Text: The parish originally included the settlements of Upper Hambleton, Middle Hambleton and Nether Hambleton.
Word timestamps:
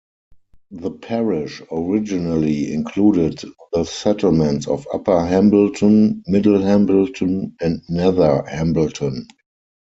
The 0.71 0.89
parish 0.89 1.61
originally 1.71 2.73
included 2.73 3.39
the 3.71 3.83
settlements 3.83 4.67
of 4.67 4.87
Upper 4.91 5.23
Hambleton, 5.27 6.23
Middle 6.25 6.59
Hambleton 6.59 7.55
and 7.61 7.83
Nether 7.87 8.41
Hambleton. 8.47 9.27